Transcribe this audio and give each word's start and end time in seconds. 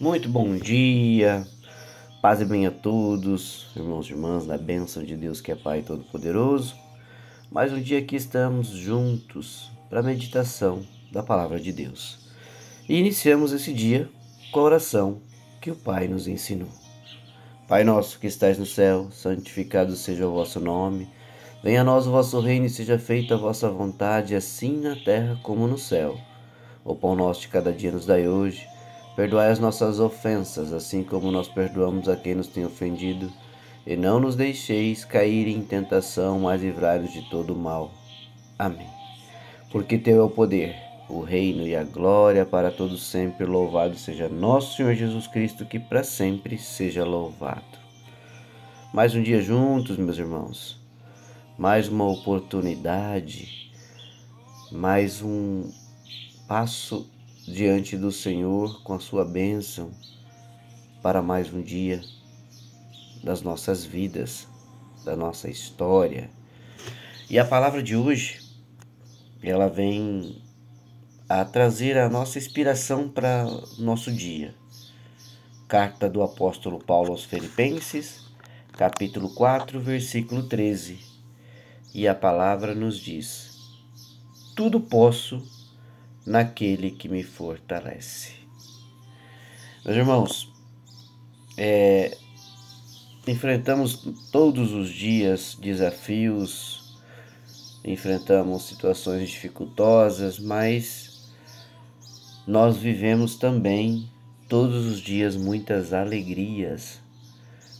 Muito 0.00 0.28
bom 0.28 0.56
dia, 0.56 1.46
paz 2.20 2.40
e 2.40 2.44
bem 2.44 2.66
a 2.66 2.70
todos, 2.72 3.68
irmãos 3.76 4.08
e 4.08 4.10
irmãs, 4.10 4.44
da 4.44 4.58
bênção 4.58 5.04
de 5.04 5.16
Deus 5.16 5.40
que 5.40 5.52
é 5.52 5.54
Pai 5.54 5.82
Todo-Poderoso. 5.82 6.74
Mais 7.48 7.72
um 7.72 7.80
dia 7.80 8.02
que 8.02 8.16
estamos 8.16 8.70
juntos 8.70 9.70
para 9.88 10.00
a 10.00 10.02
meditação 10.02 10.84
da 11.12 11.22
Palavra 11.22 11.60
de 11.60 11.72
Deus. 11.72 12.18
E 12.88 12.98
iniciamos 12.98 13.52
esse 13.52 13.72
dia 13.72 14.08
com 14.50 14.58
a 14.58 14.64
oração 14.64 15.20
que 15.60 15.70
o 15.70 15.76
Pai 15.76 16.08
nos 16.08 16.26
ensinou. 16.26 16.70
Pai 17.68 17.84
nosso 17.84 18.18
que 18.18 18.26
estais 18.26 18.58
no 18.58 18.66
céu, 18.66 19.12
santificado 19.12 19.94
seja 19.94 20.26
o 20.26 20.32
vosso 20.32 20.58
nome. 20.58 21.08
Venha 21.62 21.82
a 21.82 21.84
nós 21.84 22.04
o 22.04 22.10
vosso 22.10 22.40
reino 22.40 22.66
e 22.66 22.70
seja 22.70 22.98
feita 22.98 23.34
a 23.34 23.38
vossa 23.38 23.70
vontade, 23.70 24.34
assim 24.34 24.76
na 24.80 24.96
terra 24.96 25.38
como 25.40 25.68
no 25.68 25.78
céu. 25.78 26.18
O 26.84 26.96
pão 26.96 27.14
nosso 27.14 27.42
de 27.42 27.48
cada 27.48 27.72
dia 27.72 27.92
nos 27.92 28.06
dai 28.06 28.26
hoje 28.26 28.73
Perdoai 29.16 29.50
as 29.50 29.60
nossas 29.60 30.00
ofensas, 30.00 30.72
assim 30.72 31.04
como 31.04 31.30
nós 31.30 31.46
perdoamos 31.46 32.08
a 32.08 32.16
quem 32.16 32.34
nos 32.34 32.48
tem 32.48 32.64
ofendido, 32.64 33.32
e 33.86 33.96
não 33.96 34.18
nos 34.18 34.34
deixeis 34.34 35.04
cair 35.04 35.46
em 35.46 35.62
tentação, 35.62 36.40
mas 36.40 36.60
livrai-nos 36.60 37.12
de 37.12 37.22
todo 37.30 37.54
mal. 37.54 37.92
Amém. 38.58 38.88
Porque 39.70 39.98
teu 39.98 40.20
é 40.20 40.22
o 40.22 40.30
poder, 40.30 40.74
o 41.08 41.20
reino 41.20 41.66
e 41.66 41.76
a 41.76 41.84
glória 41.84 42.44
para 42.44 42.70
todos 42.70 43.04
sempre. 43.04 43.46
Louvado 43.46 43.96
seja 43.96 44.28
nosso 44.28 44.76
Senhor 44.76 44.94
Jesus 44.94 45.26
Cristo, 45.26 45.64
que 45.64 45.78
para 45.78 46.02
sempre 46.02 46.58
seja 46.58 47.04
louvado. 47.04 47.62
Mais 48.92 49.14
um 49.14 49.22
dia 49.22 49.40
juntos, 49.40 49.96
meus 49.96 50.18
irmãos. 50.18 50.80
Mais 51.58 51.88
uma 51.88 52.06
oportunidade, 52.08 53.70
mais 54.72 55.22
um 55.22 55.70
passo 56.48 57.08
diante 57.46 57.94
do 57.96 58.10
Senhor 58.10 58.82
com 58.82 58.94
a 58.94 59.00
sua 59.00 59.22
bênção 59.22 59.90
para 61.02 61.20
mais 61.20 61.52
um 61.52 61.60
dia 61.60 62.00
das 63.22 63.42
nossas 63.42 63.84
vidas, 63.84 64.48
da 65.04 65.14
nossa 65.14 65.50
história. 65.50 66.30
E 67.28 67.38
a 67.38 67.44
palavra 67.44 67.82
de 67.82 67.94
hoje, 67.94 68.40
ela 69.42 69.68
vem 69.68 70.42
a 71.28 71.44
trazer 71.44 71.98
a 71.98 72.08
nossa 72.08 72.38
inspiração 72.38 73.10
para 73.10 73.44
nosso 73.78 74.10
dia. 74.10 74.54
Carta 75.68 76.08
do 76.08 76.22
apóstolo 76.22 76.82
Paulo 76.82 77.12
aos 77.12 77.24
Filipenses, 77.24 78.24
capítulo 78.72 79.28
4, 79.34 79.78
versículo 79.80 80.44
13. 80.44 80.98
E 81.92 82.08
a 82.08 82.14
palavra 82.14 82.74
nos 82.74 82.98
diz: 82.98 83.58
Tudo 84.56 84.80
posso 84.80 85.53
naquele 86.26 86.90
que 86.90 87.08
me 87.08 87.22
fortalece. 87.22 88.32
Meus 89.84 89.96
irmãos, 89.96 90.52
é, 91.56 92.16
enfrentamos 93.26 94.06
todos 94.32 94.72
os 94.72 94.88
dias 94.90 95.56
desafios, 95.60 96.98
enfrentamos 97.84 98.66
situações 98.66 99.28
dificultosas, 99.28 100.38
mas 100.38 101.32
nós 102.46 102.76
vivemos 102.76 103.36
também 103.36 104.10
todos 104.48 104.86
os 104.86 105.00
dias 105.00 105.36
muitas 105.36 105.92
alegrias, 105.92 107.00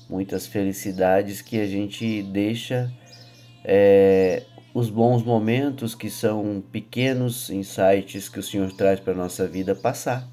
muitas 0.09 0.47
felicidades 0.47 1.41
que 1.41 1.59
a 1.59 1.67
gente 1.67 2.23
deixa 2.23 2.93
é, 3.65 4.43
os 4.75 4.91
bons 4.91 5.23
momentos, 5.23 5.95
que 5.95 6.11
são 6.11 6.61
pequenos 6.73 7.49
insights 7.49 8.29
que 8.29 8.41
o 8.41 8.43
Senhor 8.43 8.73
traz 8.73 8.99
para 8.99 9.13
a 9.13 9.17
nossa 9.17 9.47
vida, 9.47 9.73
passar. 9.73 10.29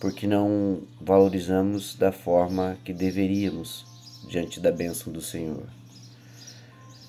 Porque 0.00 0.26
não 0.26 0.80
valorizamos 0.98 1.94
da 1.96 2.10
forma 2.10 2.78
que 2.82 2.94
deveríamos 2.94 3.84
diante 4.26 4.58
da 4.58 4.72
bênção 4.72 5.12
do 5.12 5.20
Senhor. 5.20 5.66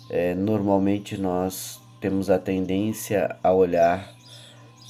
É, 0.10 0.36
normalmente 0.36 1.18
nós 1.18 1.80
temos 2.02 2.30
a 2.30 2.38
tendência 2.38 3.38
a 3.42 3.54
olhar 3.54 4.14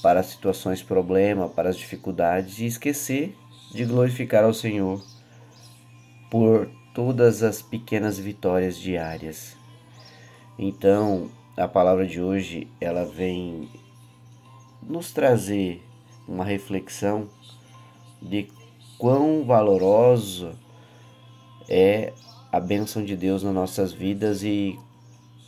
para 0.01 0.21
as 0.21 0.25
situações 0.25 0.81
problema, 0.81 1.47
para 1.47 1.69
as 1.69 1.77
dificuldades 1.77 2.57
e 2.57 2.65
esquecer 2.65 3.37
de 3.71 3.85
glorificar 3.85 4.43
ao 4.43 4.53
Senhor 4.53 5.05
por 6.31 6.67
todas 6.95 7.43
as 7.43 7.61
pequenas 7.61 8.17
vitórias 8.17 8.75
diárias. 8.77 9.55
Então, 10.57 11.29
a 11.57 11.67
palavra 11.67 12.07
de 12.07 12.21
hoje, 12.21 12.67
ela 12.79 13.05
vem 13.05 13.69
nos 14.81 15.11
trazer 15.11 15.83
uma 16.27 16.45
reflexão 16.45 17.29
de 18.21 18.47
quão 18.97 19.43
valorosa 19.43 20.55
é 21.67 22.13
a 22.51 22.59
bênção 22.59 23.03
de 23.03 23.17
Deus 23.17 23.43
nas 23.43 23.53
nossas 23.53 23.91
vidas 23.91 24.43
e 24.43 24.79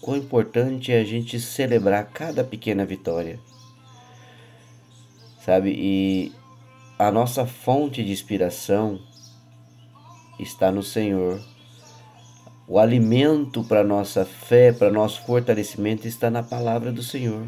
quão 0.02 0.18
importante 0.18 0.92
é 0.92 1.00
a 1.00 1.06
gente 1.06 1.40
celebrar 1.40 2.06
cada 2.12 2.44
pequena 2.44 2.86
vitória. 2.86 3.40
Sabe? 5.40 5.74
E 5.78 6.34
a 7.00 7.12
nossa 7.12 7.46
fonte 7.46 8.04
de 8.04 8.12
inspiração 8.12 9.00
está 10.40 10.72
no 10.72 10.84
Senhor 10.84 11.42
o 12.68 12.78
alimento 12.78 13.64
para 13.64 13.82
nossa 13.82 14.26
fé, 14.26 14.74
para 14.74 14.92
nosso 14.92 15.22
fortalecimento 15.26 16.06
está 16.06 16.30
na 16.30 16.44
palavra 16.44 16.92
do 16.92 17.02
Senhor. 17.02 17.48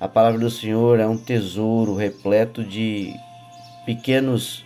A 0.00 0.08
palavra 0.08 0.40
do 0.40 0.50
Senhor 0.50 0.98
é 0.98 1.06
um 1.06 1.18
tesouro 1.18 1.94
repleto 1.94 2.64
de 2.64 3.14
pequenos 3.84 4.64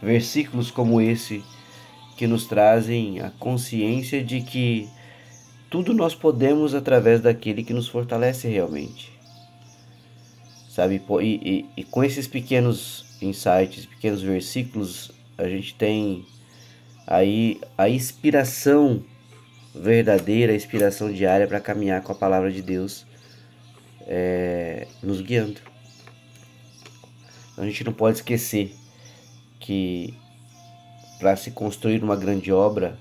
versículos 0.00 0.70
como 0.70 1.00
esse 1.00 1.42
que 2.16 2.26
nos 2.28 2.46
trazem 2.46 3.20
a 3.20 3.30
consciência 3.30 4.22
de 4.22 4.40
que 4.40 4.88
tudo 5.68 5.92
nós 5.92 6.14
podemos 6.14 6.72
através 6.72 7.20
daquele 7.20 7.64
que 7.64 7.74
nos 7.74 7.88
fortalece 7.88 8.48
realmente. 8.48 9.12
Sabe? 10.68 11.02
E, 11.20 11.24
e, 11.24 11.66
e 11.78 11.84
com 11.84 12.04
esses 12.04 12.28
pequenos 12.28 13.04
insights, 13.20 13.86
pequenos 13.86 14.22
versículos, 14.22 15.10
a 15.36 15.48
gente 15.48 15.74
tem 15.74 16.24
aí 17.06 17.60
a 17.78 17.88
inspiração 17.88 19.04
verdadeira, 19.74 20.52
a 20.52 20.56
inspiração 20.56 21.12
diária 21.12 21.46
para 21.46 21.60
caminhar 21.60 22.02
com 22.02 22.12
a 22.12 22.14
palavra 22.14 22.50
de 22.50 22.62
Deus 22.62 23.06
é, 24.06 24.86
nos 25.02 25.20
guiando. 25.20 25.60
A 27.56 27.64
gente 27.64 27.84
não 27.84 27.92
pode 27.92 28.18
esquecer 28.18 28.74
que 29.58 30.14
para 31.18 31.36
se 31.36 31.50
construir 31.50 32.02
uma 32.02 32.16
grande 32.16 32.52
obra 32.52 32.98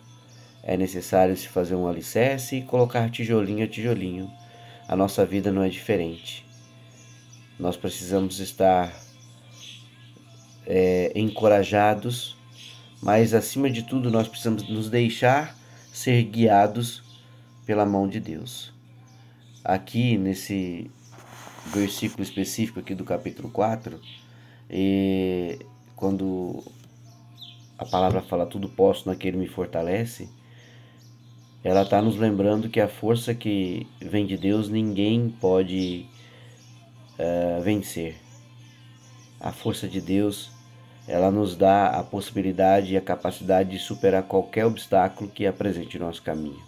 é 0.64 0.78
necessário 0.78 1.36
se 1.36 1.48
fazer 1.48 1.76
um 1.76 1.88
alicerce 1.88 2.58
e 2.58 2.62
colocar 2.62 3.10
tijolinho 3.10 3.66
a 3.66 3.68
tijolinho. 3.68 4.32
A 4.88 4.96
nossa 4.96 5.26
vida 5.26 5.52
não 5.52 5.64
é 5.64 5.70
diferente. 5.70 6.46
Nós 7.60 7.78
precisamos 7.78 8.40
estar 8.40 8.94
é, 10.66 11.12
encorajados 11.16 12.35
mas 13.02 13.34
acima 13.34 13.70
de 13.70 13.84
tudo 13.84 14.10
nós 14.10 14.28
precisamos 14.28 14.68
nos 14.68 14.90
deixar 14.90 15.56
ser 15.92 16.24
guiados 16.24 17.04
pela 17.66 17.86
mão 17.86 18.08
de 18.08 18.20
Deus. 18.20 18.74
Aqui 19.64 20.18
nesse 20.18 20.90
versículo 21.74 22.24
específico 22.24 22.80
aqui 22.80 22.94
do 22.94 23.04
capítulo 23.04 23.50
4, 23.50 24.00
e 24.70 25.60
quando 25.96 26.64
a 27.78 27.86
palavra 27.86 28.22
fala 28.22 28.46
tudo 28.46 28.70
posso 28.70 29.08
naquele 29.08 29.38
me 29.38 29.48
fortalece, 29.48 30.30
ela 31.64 31.82
está 31.82 32.00
nos 32.02 32.16
lembrando 32.16 32.70
que 32.70 32.80
a 32.80 32.88
força 32.88 33.34
que 33.34 33.88
vem 34.00 34.26
de 34.26 34.38
Deus 34.38 34.70
ninguém 34.70 35.30
pode 35.30 36.06
uh, 37.18 37.62
vencer. 37.64 38.18
A 39.40 39.52
força 39.52 39.88
de 39.88 40.00
Deus 40.00 40.52
ela 41.08 41.30
nos 41.30 41.56
dá 41.56 41.88
a 41.88 42.04
possibilidade 42.04 42.94
e 42.94 42.98
a 42.98 43.02
capacidade 43.02 43.70
de 43.70 43.80
superar 43.80 44.24
qualquer 44.24 44.66
obstáculo 44.66 45.30
que 45.30 45.46
apresente 45.46 46.00
nosso 46.00 46.22
caminho. 46.22 46.62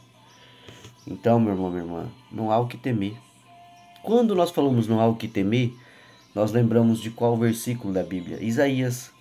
Então, 1.08 1.40
meu 1.40 1.54
irmão, 1.54 1.72
minha 1.72 1.84
irmã, 1.84 2.12
não 2.32 2.52
há 2.52 2.60
o 2.60 2.68
que 2.68 2.78
temer. 2.78 3.16
Quando 4.04 4.36
nós 4.36 4.52
falamos 4.52 4.88
não 4.88 5.00
há 5.00 5.08
o 5.08 5.16
que 5.16 5.28
temer, 5.28 5.74
nós 6.36 6.52
lembramos 6.52 7.00
de 7.02 7.10
qual 7.10 7.36
versículo 7.36 7.94
da 7.94 8.04
Bíblia? 8.04 8.38
Isaías. 8.42 9.12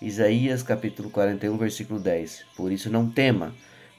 Isaías 0.00 0.62
capítulo 0.62 1.10
41, 1.10 1.56
versículo 1.58 2.00
10. 2.00 2.46
Por 2.56 2.72
isso 2.72 2.88
não 2.88 3.10
tema, 3.10 3.54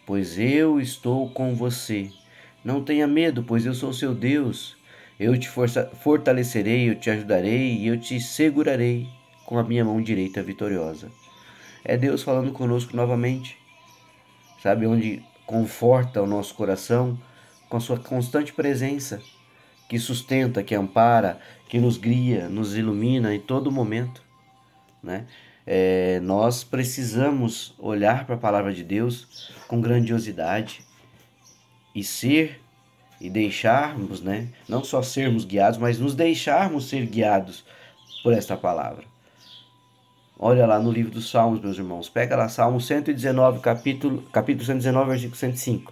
pois 0.06 0.40
eu 0.40 0.80
estou 0.80 1.30
com 1.30 1.56
você. 1.56 2.10
Não 2.64 2.84
tenha 2.84 3.06
medo, 3.06 3.44
pois 3.44 3.66
eu 3.66 3.74
sou 3.74 3.94
seu 3.94 4.16
Deus. 4.16 4.76
Eu 5.20 5.38
te 5.38 5.50
fortalecerei, 5.50 6.90
eu 6.90 6.96
te 6.96 7.10
ajudarei 7.10 7.76
e 7.76 7.88
eu 7.88 8.00
te 8.00 8.20
segurarei 8.20 9.08
com 9.48 9.58
a 9.58 9.64
minha 9.64 9.86
mão 9.86 10.02
direita 10.02 10.44
vitoriosa. 10.44 11.10
É 11.84 11.96
Deus 11.96 12.22
falando 12.22 12.52
conosco 12.52 12.96
novamente, 12.96 13.58
sabe? 14.62 14.86
Onde 14.86 15.24
conforta 15.46 16.22
o 16.22 16.28
nosso 16.28 16.54
coração 16.54 17.18
com 17.70 17.78
a 17.78 17.80
sua 17.80 17.98
constante 17.98 18.52
presença, 18.52 19.22
que 19.88 19.98
sustenta, 19.98 20.62
que 20.62 20.76
ampara, 20.76 21.40
que 21.70 21.80
nos 21.80 21.98
guia, 21.98 22.50
nos 22.50 22.76
ilumina 22.76 23.34
em 23.34 23.40
todo 23.40 23.72
momento. 23.72 24.22
né? 25.02 25.26
É, 25.66 26.20
nós 26.20 26.66
precisamos 26.66 27.74
olhar 27.80 28.26
para 28.26 28.36
a 28.36 28.40
palavra 28.40 28.74
de 28.74 28.84
Deus 28.84 29.54
com 29.66 29.80
grandiosidade 29.80 30.82
e 31.96 32.04
ser 32.04 32.60
e 33.20 33.30
deixarmos, 33.30 34.22
né? 34.22 34.50
Não 34.68 34.84
só 34.84 35.02
sermos 35.02 35.46
guiados, 35.46 35.80
mas 35.80 36.00
nos 36.00 36.14
deixarmos 36.14 36.90
ser 36.90 37.06
guiados 37.06 37.66
por 38.22 38.34
esta 38.34 38.58
palavra. 38.58 39.06
Olha 40.40 40.68
lá 40.68 40.78
no 40.78 40.92
livro 40.92 41.10
dos 41.10 41.32
Salmos, 41.32 41.60
meus 41.60 41.80
irmãos. 41.80 42.10
Pega 42.10 42.36
lá 42.36 42.48
Salmo 42.48 42.80
119, 42.80 43.60
capítulo, 43.60 44.22
capítulo 44.32 44.66
119, 44.68 45.10
versículo 45.10 45.36
105. 45.36 45.92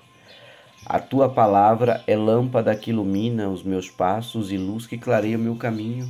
A 0.86 1.00
tua 1.00 1.28
palavra 1.28 2.04
é 2.06 2.16
lâmpada 2.16 2.76
que 2.76 2.92
ilumina 2.92 3.50
os 3.50 3.64
meus 3.64 3.90
passos 3.90 4.52
e 4.52 4.58
luz 4.58 4.86
que 4.86 5.00
clareia 5.00 5.36
o 5.36 5.42
meu 5.42 5.56
caminho. 5.56 6.08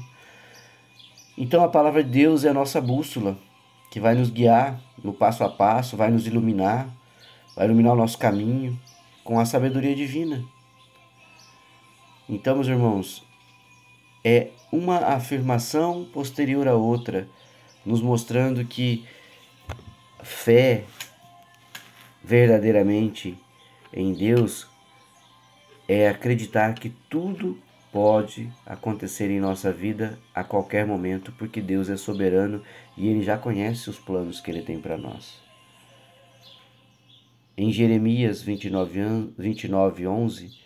Então 1.37 1.63
a 1.63 1.69
palavra 1.69 2.03
de 2.03 2.09
Deus 2.09 2.43
é 2.43 2.49
a 2.49 2.53
nossa 2.53 2.81
bússola, 2.81 3.37
que 3.89 4.01
vai 4.01 4.15
nos 4.15 4.29
guiar 4.29 4.81
no 5.01 5.13
passo 5.13 5.45
a 5.45 5.49
passo, 5.49 5.95
vai 5.95 6.11
nos 6.11 6.27
iluminar, 6.27 6.89
vai 7.55 7.67
iluminar 7.67 7.93
o 7.93 7.97
nosso 7.97 8.17
caminho 8.17 8.77
com 9.23 9.39
a 9.39 9.45
sabedoria 9.45 9.95
divina. 9.95 10.43
Então, 12.27 12.55
meus 12.55 12.67
irmãos, 12.67 13.23
é 14.25 14.49
uma 14.73 14.97
afirmação 14.97 16.03
posterior 16.11 16.67
a 16.67 16.73
outra, 16.73 17.29
nos 17.85 18.01
mostrando 18.01 18.65
que 18.65 19.05
fé 20.23 20.85
verdadeiramente 22.23 23.37
em 23.93 24.13
Deus 24.13 24.67
é 25.87 26.09
acreditar 26.09 26.73
que 26.73 26.89
tudo 27.09 27.59
pode 27.91 28.51
acontecer 28.65 29.29
em 29.29 29.39
nossa 29.39 29.71
vida 29.71 30.19
a 30.33 30.43
qualquer 30.43 30.85
momento, 30.85 31.31
porque 31.33 31.61
Deus 31.61 31.89
é 31.89 31.95
soberano 31.95 32.61
e 32.97 33.07
Ele 33.07 33.21
já 33.21 33.37
conhece 33.37 33.89
os 33.89 33.97
planos 33.97 34.41
que 34.41 34.51
Ele 34.51 34.61
tem 34.61 34.81
para 34.81 34.97
nós. 34.97 35.39
Em 37.55 37.71
Jeremias 37.71 38.41
29, 38.41 39.31
29, 39.37 40.07
11, 40.07 40.59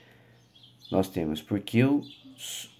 nós 0.89 1.07
temos, 1.07 1.39
porque, 1.39 1.77
eu, 1.77 2.01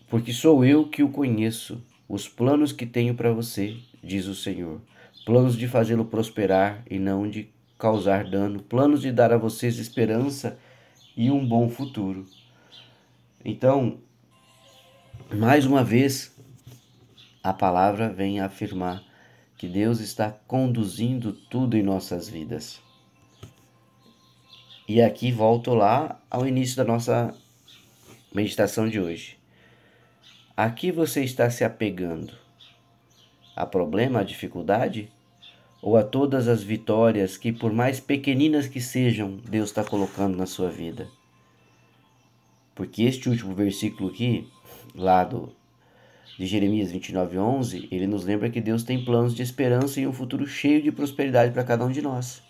porque 0.08 0.34
sou 0.34 0.66
eu 0.66 0.88
que 0.88 1.04
o 1.04 1.10
conheço, 1.10 1.84
os 2.08 2.28
planos 2.28 2.72
que 2.72 2.88
tenho 2.88 3.14
para 3.14 3.32
você, 3.32 3.78
diz 4.04 4.25
o 4.25 4.36
Senhor, 4.36 4.81
planos 5.25 5.57
de 5.57 5.68
fazê-lo 5.68 6.06
prosperar 6.06 6.84
e 6.90 6.98
não 6.98 7.30
de 7.30 7.50
causar 7.78 8.24
dano, 8.30 8.62
planos 8.62 9.01
de 9.01 9.12
dar 9.12 9.31
a 9.31 9.38
vocês 9.38 9.78
esperança 9.78 10.57
e 11.16 11.31
um 11.31 11.46
bom 11.46 11.69
futuro. 11.69 12.25
Então, 13.44 14.00
mais 15.34 15.66
uma 15.66 15.84
vez, 15.84 16.36
a 17.44 17.54
palavra 17.54 18.10
vem 18.10 18.40
afirmar 18.40 19.04
que 19.57 19.68
Deus 19.68 20.00
está 20.00 20.31
conduzindo 20.48 21.34
tudo 21.34 21.78
em 21.78 21.84
nossas 21.84 22.30
vidas. 22.30 22.81
E 24.88 25.02
aqui 25.02 25.31
volto 25.31 25.74
lá 25.74 26.19
ao 26.30 26.48
início 26.48 26.75
da 26.75 26.84
nossa 26.84 27.34
meditação 28.34 28.90
de 28.90 29.00
hoje. 29.00 29.38
A 30.56 30.69
que 30.69 30.92
você 30.92 31.24
está 31.24 31.50
se 31.50 31.63
apegando? 31.63 32.34
A 33.60 33.66
problema, 33.66 34.22
a 34.22 34.24
dificuldade? 34.24 35.12
Ou 35.82 35.98
a 35.98 36.04
todas 36.04 36.48
as 36.48 36.64
vitórias 36.64 37.36
que, 37.36 37.52
por 37.52 37.74
mais 37.74 38.00
pequeninas 38.00 38.68
que 38.68 38.80
sejam, 38.80 39.36
Deus 39.50 39.68
está 39.68 39.84
colocando 39.84 40.38
na 40.38 40.46
sua 40.46 40.70
vida? 40.70 41.10
Porque 42.74 43.04
este 43.04 43.28
último 43.28 43.54
versículo 43.54 44.12
aqui, 44.12 44.48
lá 44.96 45.26
do, 45.26 45.52
de 46.38 46.48
Jeremias 46.48 46.90
29, 46.90 47.38
11, 47.38 47.90
ele 47.92 48.08
nos 48.08 48.24
lembra 48.24 48.50
que 48.50 48.62
Deus 48.62 48.82
tem 48.82 49.04
planos 49.04 49.36
de 49.36 49.42
esperança 49.42 50.00
e 50.00 50.08
um 50.08 50.14
futuro 50.14 50.48
cheio 50.48 50.82
de 50.82 50.90
prosperidade 50.90 51.52
para 51.52 51.66
cada 51.66 51.84
um 51.84 51.92
de 51.92 52.02
nós. 52.02 52.42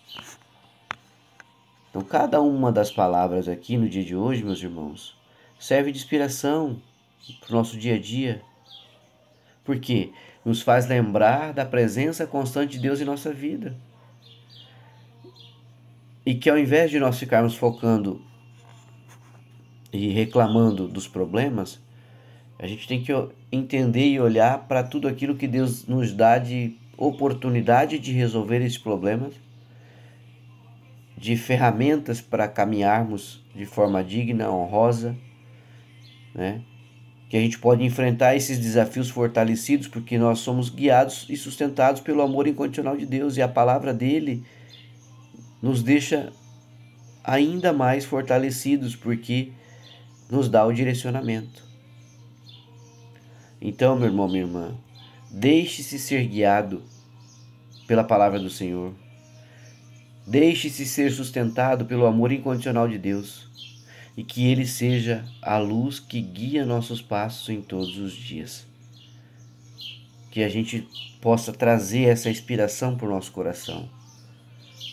Então, 1.90 2.02
cada 2.02 2.40
uma 2.40 2.70
das 2.70 2.92
palavras 2.92 3.48
aqui 3.48 3.76
no 3.76 3.88
dia 3.88 4.04
de 4.04 4.14
hoje, 4.14 4.44
meus 4.44 4.62
irmãos, 4.62 5.18
serve 5.58 5.90
de 5.90 5.98
inspiração 5.98 6.80
para 7.40 7.50
o 7.50 7.56
nosso 7.56 7.76
dia 7.76 7.96
a 7.96 7.98
dia. 7.98 8.40
Porque 9.64 10.12
nos 10.44 10.62
faz 10.62 10.86
lembrar 10.86 11.52
da 11.52 11.64
presença 11.64 12.26
constante 12.26 12.72
de 12.72 12.82
Deus 12.82 13.00
em 13.00 13.04
nossa 13.04 13.32
vida. 13.32 13.76
E 16.24 16.34
que 16.34 16.48
ao 16.48 16.58
invés 16.58 16.90
de 16.90 16.98
nós 16.98 17.18
ficarmos 17.18 17.56
focando 17.56 18.20
e 19.92 20.08
reclamando 20.08 20.86
dos 20.86 21.08
problemas, 21.08 21.80
a 22.58 22.66
gente 22.66 22.86
tem 22.86 23.02
que 23.02 23.12
entender 23.50 24.06
e 24.06 24.20
olhar 24.20 24.66
para 24.68 24.82
tudo 24.82 25.08
aquilo 25.08 25.36
que 25.36 25.48
Deus 25.48 25.86
nos 25.86 26.12
dá 26.12 26.38
de 26.38 26.76
oportunidade 26.96 27.98
de 27.98 28.12
resolver 28.12 28.60
esses 28.60 28.78
problemas, 28.78 29.34
de 31.16 31.36
ferramentas 31.36 32.20
para 32.20 32.46
caminharmos 32.46 33.42
de 33.54 33.64
forma 33.64 34.04
digna, 34.04 34.50
honrosa, 34.50 35.16
né? 36.34 36.62
Que 37.30 37.36
a 37.36 37.40
gente 37.40 37.58
pode 37.58 37.84
enfrentar 37.84 38.34
esses 38.34 38.58
desafios 38.58 39.08
fortalecidos 39.08 39.86
porque 39.86 40.18
nós 40.18 40.40
somos 40.40 40.68
guiados 40.68 41.26
e 41.30 41.36
sustentados 41.36 42.02
pelo 42.02 42.22
amor 42.22 42.48
incondicional 42.48 42.96
de 42.96 43.06
Deus 43.06 43.36
e 43.36 43.42
a 43.42 43.46
palavra 43.46 43.94
dele 43.94 44.44
nos 45.62 45.80
deixa 45.80 46.32
ainda 47.22 47.72
mais 47.72 48.04
fortalecidos 48.04 48.96
porque 48.96 49.52
nos 50.28 50.48
dá 50.48 50.66
o 50.66 50.72
direcionamento. 50.72 51.64
Então, 53.60 53.94
meu 53.94 54.08
irmão, 54.08 54.26
minha 54.26 54.42
irmã, 54.42 54.74
deixe-se 55.30 56.00
ser 56.00 56.26
guiado 56.26 56.82
pela 57.86 58.02
palavra 58.02 58.40
do 58.40 58.50
Senhor. 58.50 58.92
Deixe-se 60.26 60.84
ser 60.84 61.12
sustentado 61.12 61.84
pelo 61.84 62.06
amor 62.06 62.32
incondicional 62.32 62.88
de 62.88 62.98
Deus 62.98 63.48
e 64.16 64.24
que 64.24 64.46
Ele 64.46 64.66
seja 64.66 65.24
a 65.40 65.58
luz 65.58 65.98
que 65.98 66.20
guia 66.20 66.64
nossos 66.64 67.00
passos 67.00 67.48
em 67.48 67.62
todos 67.62 67.96
os 67.98 68.12
dias. 68.12 68.66
Que 70.30 70.42
a 70.42 70.48
gente 70.48 70.86
possa 71.20 71.52
trazer 71.52 72.04
essa 72.04 72.30
inspiração 72.30 72.96
para 72.96 73.06
o 73.06 73.10
nosso 73.10 73.32
coração, 73.32 73.88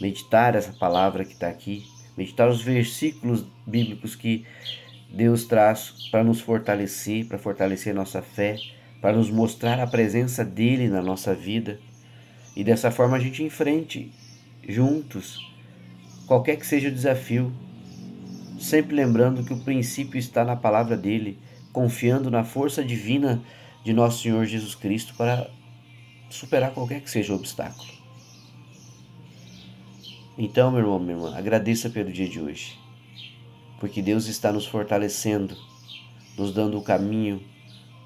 meditar 0.01 0.55
essa 0.55 0.73
palavra 0.73 1.23
que 1.23 1.33
está 1.33 1.47
aqui, 1.47 1.85
meditar 2.17 2.49
os 2.49 2.61
versículos 2.61 3.45
bíblicos 3.65 4.15
que 4.15 4.45
Deus 5.09 5.45
traz 5.45 6.09
para 6.11 6.23
nos 6.23 6.41
fortalecer, 6.41 7.25
para 7.27 7.37
fortalecer 7.37 7.93
nossa 7.93 8.21
fé, 8.21 8.57
para 9.01 9.15
nos 9.15 9.29
mostrar 9.29 9.79
a 9.79 9.87
presença 9.87 10.43
dele 10.43 10.89
na 10.89 11.01
nossa 11.01 11.33
vida. 11.33 11.79
E 12.55 12.63
dessa 12.63 12.91
forma 12.91 13.17
a 13.17 13.19
gente 13.19 13.43
enfrente 13.43 14.11
juntos 14.67 15.39
qualquer 16.25 16.57
que 16.57 16.67
seja 16.67 16.89
o 16.89 16.91
desafio, 16.91 17.53
sempre 18.59 18.95
lembrando 18.95 19.43
que 19.43 19.53
o 19.53 19.59
princípio 19.59 20.17
está 20.17 20.43
na 20.43 20.55
palavra 20.55 20.97
dele, 20.97 21.39
confiando 21.71 22.31
na 22.31 22.43
força 22.43 22.83
divina 22.83 23.41
de 23.83 23.93
nosso 23.93 24.23
Senhor 24.23 24.45
Jesus 24.45 24.75
Cristo 24.75 25.13
para 25.15 25.49
superar 26.29 26.71
qualquer 26.71 27.01
que 27.01 27.09
seja 27.09 27.33
o 27.33 27.35
obstáculo. 27.35 27.87
Então, 30.37 30.71
meu 30.71 30.81
irmão, 30.81 30.99
minha 30.99 31.13
irmã, 31.13 31.35
agradeça 31.35 31.89
pelo 31.89 32.11
dia 32.11 32.27
de 32.27 32.39
hoje 32.39 32.87
porque 33.79 34.01
Deus 34.01 34.27
está 34.27 34.51
nos 34.51 34.65
fortalecendo, 34.65 35.55
nos 36.37 36.53
dando 36.53 36.77
o 36.77 36.83
caminho 36.83 37.41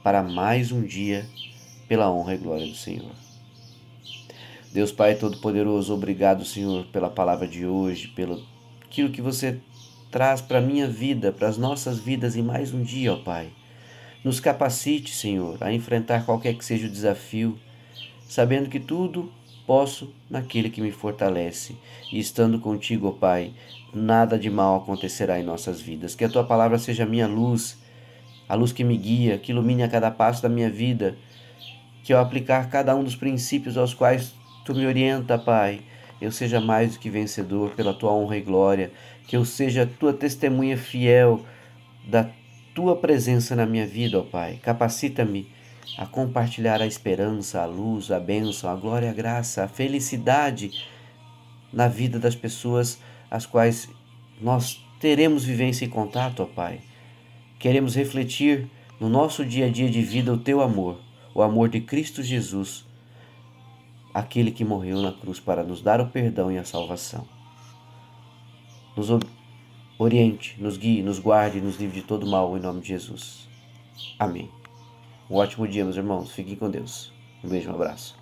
para 0.03 0.22
mais 0.22 0.72
um 0.72 0.84
dia 0.84 1.25
pela 1.88 2.12
honra 2.12 2.36
e 2.36 2.38
glória 2.38 2.65
do 2.65 2.75
Senhor. 2.75 3.12
Deus 4.74 4.91
Pai 4.91 5.15
Todo-Poderoso, 5.15 5.93
obrigado, 5.93 6.46
Senhor, 6.46 6.86
pela 6.88 7.10
palavra 7.10 7.48
de 7.48 7.65
hoje, 7.65 8.08
pelo 8.10 8.41
aquilo 8.84 9.10
que 9.10 9.22
você 9.22 9.60
traz 10.11 10.41
para 10.41 10.57
a 10.57 10.61
minha 10.61 10.87
vida, 10.87 11.31
para 11.31 11.47
as 11.47 11.57
nossas 11.57 11.97
vidas 11.97 12.35
em 12.35 12.43
mais 12.43 12.73
um 12.73 12.83
dia, 12.83 13.13
ó 13.13 13.15
Pai. 13.15 13.47
Nos 14.23 14.39
capacite, 14.39 15.15
Senhor, 15.15 15.57
a 15.61 15.73
enfrentar 15.73 16.25
qualquer 16.25 16.53
que 16.53 16.65
seja 16.65 16.85
o 16.85 16.91
desafio, 16.91 17.57
sabendo 18.27 18.69
que 18.69 18.79
tudo 18.79 19.31
posso 19.65 20.13
naquele 20.29 20.69
que 20.69 20.81
me 20.81 20.91
fortalece. 20.91 21.75
E 22.11 22.19
estando 22.19 22.59
contigo, 22.59 23.07
ó 23.07 23.11
Pai, 23.11 23.53
nada 23.93 24.37
de 24.37 24.49
mal 24.49 24.75
acontecerá 24.75 25.39
em 25.39 25.43
nossas 25.43 25.79
vidas. 25.79 26.13
Que 26.13 26.25
a 26.25 26.29
tua 26.29 26.43
palavra 26.43 26.77
seja 26.77 27.03
a 27.03 27.07
minha 27.07 27.25
luz, 27.25 27.79
a 28.49 28.53
luz 28.53 28.73
que 28.73 28.83
me 28.83 28.97
guia, 28.97 29.37
que 29.37 29.51
ilumine 29.51 29.83
a 29.83 29.87
cada 29.87 30.11
passo 30.11 30.43
da 30.43 30.49
minha 30.49 30.69
vida. 30.69 31.17
Que 32.03 32.11
ao 32.11 32.21
aplicar 32.21 32.69
cada 32.69 32.93
um 32.95 33.03
dos 33.03 33.15
princípios 33.15 33.77
aos 33.77 33.93
quais 33.93 34.33
tu 34.65 34.75
me 34.75 34.85
orienta, 34.85 35.37
Pai, 35.37 35.81
eu 36.21 36.31
seja 36.31 36.61
mais 36.61 36.93
do 36.93 36.99
que 36.99 37.09
vencedor 37.09 37.71
pela 37.71 37.93
tua 37.93 38.13
honra 38.13 38.37
e 38.37 38.41
glória. 38.41 38.91
Que 39.27 39.35
eu 39.35 39.43
seja 39.43 39.89
tua 39.99 40.13
testemunha 40.13 40.77
fiel 40.77 41.43
da 42.07 42.29
tua 42.75 42.95
presença 42.95 43.55
na 43.55 43.65
minha 43.65 43.87
vida, 43.87 44.19
ó 44.19 44.21
Pai. 44.21 44.59
Capacita-me 44.61 45.51
a 45.97 46.05
compartilhar 46.05 46.81
a 46.81 46.85
esperança, 46.85 47.61
a 47.61 47.65
luz, 47.65 48.11
a 48.11 48.19
bênção, 48.19 48.69
a 48.69 48.75
glória, 48.75 49.09
a 49.09 49.13
graça, 49.13 49.63
a 49.63 49.67
felicidade 49.67 50.71
na 51.73 51.87
vida 51.87 52.19
das 52.19 52.35
pessoas 52.35 52.99
as 53.29 53.45
quais 53.45 53.89
nós 54.41 54.85
teremos 54.99 55.43
vivência 55.43 55.85
e 55.85 55.87
contato, 55.87 56.43
ó 56.43 56.45
Pai. 56.45 56.81
Queremos 57.57 57.95
refletir 57.95 58.69
no 58.99 59.09
nosso 59.09 59.45
dia 59.45 59.65
a 59.65 59.69
dia 59.69 59.89
de 59.89 60.01
vida 60.01 60.31
o 60.33 60.37
teu 60.37 60.61
amor, 60.61 60.99
o 61.33 61.41
amor 61.41 61.69
de 61.69 61.81
Cristo 61.81 62.21
Jesus, 62.21 62.85
aquele 64.13 64.51
que 64.51 64.65
morreu 64.65 65.01
na 65.01 65.11
cruz 65.11 65.39
para 65.39 65.63
nos 65.63 65.81
dar 65.81 66.01
o 66.01 66.07
perdão 66.07 66.51
e 66.51 66.57
a 66.57 66.63
salvação. 66.63 67.25
Nos 68.95 69.07
oriente, 69.97 70.61
nos 70.61 70.77
guie, 70.77 71.01
nos 71.01 71.19
guarde 71.19 71.59
e 71.59 71.61
nos 71.61 71.77
livre 71.77 72.01
de 72.01 72.07
todo 72.07 72.27
mal, 72.27 72.57
em 72.57 72.59
nome 72.59 72.81
de 72.81 72.89
Jesus. 72.89 73.47
Amém. 74.19 74.49
Um 75.29 75.35
ótimo 75.35 75.67
dia, 75.67 75.83
meus 75.83 75.95
irmãos. 75.95 76.31
Fiquem 76.31 76.55
com 76.55 76.69
Deus. 76.69 77.13
Um 77.43 77.49
beijo, 77.49 77.69
um 77.69 77.75
abraço. 77.75 78.20